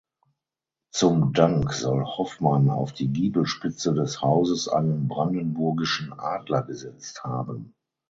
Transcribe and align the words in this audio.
Zum 0.91 1.31
Dank 1.33 1.73
soll 1.73 2.03
Hoffmann 2.03 2.71
auf 2.71 2.91
die 2.91 3.09
Giebelspitze 3.09 3.93
des 3.93 4.23
Hauses 4.23 4.67
einen 4.67 5.07
Brandenburgischen 5.07 6.11
Adler 6.11 6.63
gesetzt 6.63 7.23
haben. 7.23 7.75